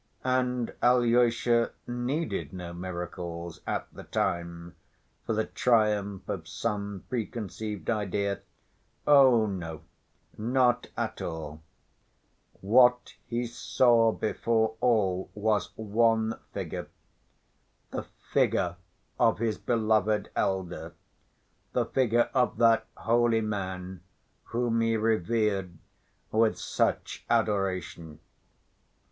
[0.25, 4.73] And Alyosha needed no miracles at the time,
[5.27, 9.83] for the triumph of some preconceived idea—oh, no,
[10.35, 18.77] not at all—what he saw before all was one figure—the figure
[19.19, 20.95] of his beloved elder,
[21.73, 24.01] the figure of that holy man
[24.45, 25.77] whom he revered
[26.31, 28.19] with such adoration.